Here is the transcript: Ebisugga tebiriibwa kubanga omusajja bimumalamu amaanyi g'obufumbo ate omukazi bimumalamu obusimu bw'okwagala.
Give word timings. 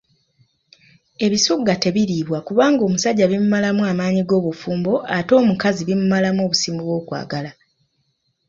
Ebisugga 1.25 1.73
tebiriibwa 1.83 2.39
kubanga 2.47 2.81
omusajja 2.87 3.25
bimumalamu 3.27 3.81
amaanyi 3.91 4.21
g'obufumbo 4.29 4.93
ate 5.17 5.31
omukazi 5.41 5.81
bimumalamu 5.87 6.39
obusimu 6.47 6.79
bw'okwagala. 6.85 7.51